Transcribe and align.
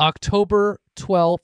October 0.00 0.80
12th, 0.96 1.40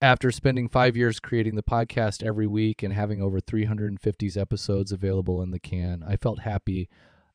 after 0.00 0.30
spending 0.30 0.66
five 0.66 0.96
years 0.96 1.20
creating 1.20 1.56
the 1.56 1.62
podcast 1.62 2.24
every 2.24 2.46
week 2.46 2.82
and 2.82 2.94
having 2.94 3.20
over 3.20 3.38
350 3.38 4.40
episodes 4.40 4.92
available 4.92 5.42
in 5.42 5.50
the 5.50 5.58
can, 5.58 6.02
I 6.02 6.16
felt 6.16 6.38
happy 6.38 6.88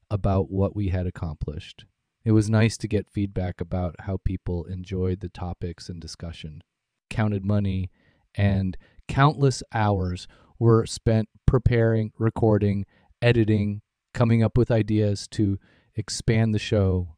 about 0.10 0.50
what 0.50 0.76
we 0.76 0.90
had 0.90 1.06
accomplished. 1.06 1.86
It 2.24 2.32
was 2.32 2.50
nice 2.50 2.76
to 2.78 2.88
get 2.88 3.08
feedback 3.08 3.62
about 3.62 3.96
how 4.00 4.18
people 4.18 4.66
enjoyed 4.66 5.20
the 5.20 5.30
topics 5.30 5.90
and 5.90 6.02
discussion. 6.02 6.64
Counted 7.12 7.46
money 7.46 7.92
and 8.34 8.76
countless 9.08 9.62
hours 9.76 10.28
were 10.58 10.88
spent 10.88 11.30
preparing, 11.46 12.14
recording, 12.18 12.88
editing, 13.22 13.84
coming 14.12 14.42
up 14.42 14.58
with 14.58 14.72
ideas 14.72 15.28
to 15.28 15.60
expand 15.96 16.56
the 16.56 16.60
show, 16.60 17.15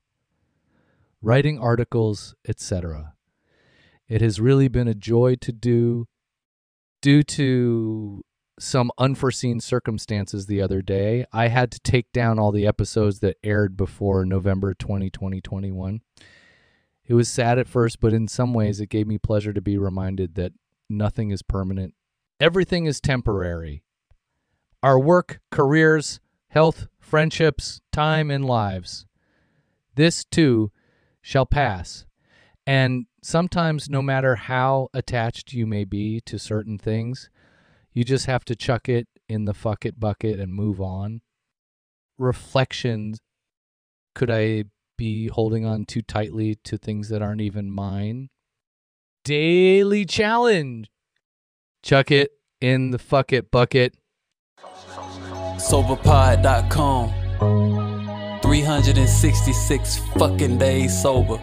writing 1.27 1.59
articles, 1.59 2.33
etc. 2.47 3.13
It 4.07 4.21
has 4.21 4.39
really 4.39 4.69
been 4.69 4.87
a 4.87 4.93
joy 4.93 5.35
to 5.41 5.51
do 5.51 6.07
due 7.01 7.21
to 7.21 8.23
some 8.57 8.89
unforeseen 8.97 9.59
circumstances 9.59 10.45
the 10.45 10.61
other 10.61 10.81
day. 10.81 11.25
I 11.33 11.49
had 11.49 11.69
to 11.73 11.81
take 11.81 12.13
down 12.13 12.39
all 12.39 12.53
the 12.53 12.65
episodes 12.65 13.19
that 13.19 13.35
aired 13.43 13.75
before 13.75 14.25
November 14.25 14.73
20, 14.73 15.09
2021. 15.09 15.99
It 17.05 17.13
was 17.13 17.27
sad 17.27 17.59
at 17.59 17.67
first, 17.67 17.99
but 17.99 18.13
in 18.13 18.29
some 18.29 18.53
ways 18.53 18.79
it 18.79 18.87
gave 18.87 19.05
me 19.05 19.17
pleasure 19.17 19.51
to 19.51 19.61
be 19.61 19.77
reminded 19.77 20.35
that 20.35 20.53
nothing 20.89 21.31
is 21.31 21.41
permanent. 21.41 21.93
Everything 22.39 22.85
is 22.85 23.01
temporary. 23.01 23.83
Our 24.81 24.97
work, 24.97 25.41
careers, 25.51 26.21
health, 26.47 26.87
friendships, 27.01 27.81
time, 27.91 28.31
and 28.31 28.45
lives. 28.45 29.05
This 29.95 30.23
too 30.23 30.71
shall 31.27 31.45
pass. 31.45 32.05
And 32.65 33.05
sometimes, 33.21 33.89
no 33.89 34.01
matter 34.01 34.35
how 34.35 34.87
attached 34.93 35.51
you 35.51 35.67
may 35.67 35.83
be 35.83 36.21
to 36.21 36.39
certain 36.39 36.77
things, 36.77 37.29
you 37.91 38.05
just 38.05 38.27
have 38.27 38.45
to 38.45 38.55
chuck 38.55 38.87
it 38.87 39.09
in 39.27 39.43
the 39.43 39.53
fuck 39.53 39.85
it 39.85 39.99
bucket 39.99 40.39
and 40.39 40.53
move 40.53 40.79
on. 40.79 41.19
Reflections 42.17 43.19
could 44.15 44.31
I 44.31 44.63
be 44.97 45.27
holding 45.27 45.65
on 45.65 45.83
too 45.83 46.01
tightly 46.01 46.55
to 46.63 46.77
things 46.77 47.09
that 47.09 47.21
aren't 47.21 47.41
even 47.41 47.69
mine? 47.69 48.29
Daily 49.25 50.05
challenge. 50.05 50.89
Chuck 51.83 52.09
it 52.09 52.31
in 52.61 52.91
the 52.91 52.99
fuck 52.99 53.33
it 53.33 53.51
bucket. 53.51 53.95
Soberpod.com. 55.57 57.96
366 58.47 59.97
fucking 60.17 60.57
days 60.57 61.01
sober. 61.01 61.37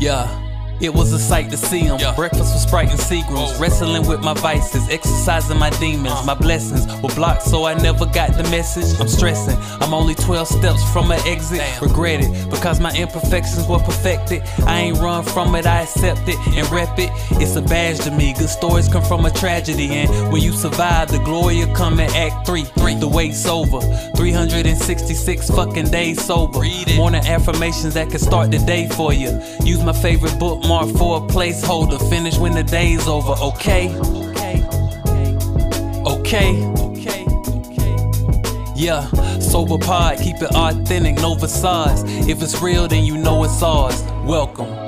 Yeah. 0.00 0.45
It 0.78 0.92
was 0.92 1.12
a 1.12 1.18
sight 1.18 1.50
to 1.50 1.56
see 1.56 1.80
him. 1.80 1.98
Yeah. 1.98 2.14
Breakfast 2.14 2.52
with 2.52 2.62
Sprite 2.62 2.90
and 2.90 3.00
Seagrams. 3.00 3.58
Wrestling 3.58 4.06
with 4.06 4.20
my 4.20 4.34
vices, 4.34 4.88
exercising 4.90 5.58
my 5.58 5.70
demons. 5.70 6.12
Uh. 6.12 6.24
My 6.26 6.34
blessings 6.34 6.86
were 7.02 7.14
blocked, 7.14 7.42
so 7.42 7.64
I 7.64 7.74
never 7.74 8.04
got 8.04 8.36
the 8.36 8.42
message. 8.44 9.00
I'm 9.00 9.08
stressing. 9.08 9.56
I'm 9.82 9.94
only 9.94 10.14
12 10.14 10.46
steps 10.46 10.92
from 10.92 11.10
an 11.10 11.20
exit. 11.26 11.58
Damn. 11.58 11.82
Regret 11.82 12.20
it 12.20 12.50
because 12.50 12.78
my 12.78 12.92
imperfections 12.94 13.66
were 13.66 13.78
perfected. 13.78 14.42
I 14.66 14.80
ain't 14.80 14.98
run 14.98 15.24
from 15.24 15.54
it, 15.54 15.66
I 15.66 15.82
accept 15.82 16.28
it 16.28 16.36
and 16.48 16.70
rep 16.70 16.98
it. 16.98 17.10
It's 17.42 17.56
a 17.56 17.62
badge 17.62 18.00
to 18.00 18.10
me. 18.10 18.34
Good 18.34 18.50
stories 18.50 18.88
come 18.88 19.02
from 19.02 19.24
a 19.24 19.30
tragedy. 19.30 19.88
And 19.88 20.30
when 20.30 20.42
you 20.42 20.52
survive, 20.52 21.10
the 21.10 21.18
glory 21.20 21.64
will 21.64 21.74
come 21.74 22.00
in 22.00 22.10
Act 22.14 22.46
3. 22.46 22.64
Three. 22.64 22.94
The 22.96 23.08
wait's 23.08 23.46
over. 23.46 23.80
366 24.16 25.50
fucking 25.50 25.90
days 25.90 26.22
sober. 26.22 26.60
Morning 26.96 27.24
affirmations 27.24 27.94
that 27.94 28.10
can 28.10 28.18
start 28.18 28.50
the 28.50 28.58
day 28.58 28.88
for 28.88 29.12
you. 29.12 29.40
Use 29.64 29.82
my 29.82 29.92
favorite 29.92 30.38
book 30.38 30.65
bookmark 30.66 30.96
for 30.96 31.18
a 31.18 31.20
placeholder. 31.20 31.98
Finish 32.10 32.38
when 32.38 32.52
the 32.52 32.62
day's 32.62 33.06
over, 33.06 33.34
okay? 33.40 33.94
Okay. 36.06 36.54
Yeah, 38.74 39.08
sober 39.38 39.78
pod, 39.78 40.18
keep 40.18 40.36
it 40.36 40.54
authentic, 40.54 41.16
no 41.16 41.34
facades. 41.36 42.02
If 42.28 42.42
it's 42.42 42.60
real, 42.60 42.88
then 42.88 43.04
you 43.04 43.16
know 43.16 43.44
it's 43.44 43.62
ours. 43.62 44.02
Welcome. 44.24 44.85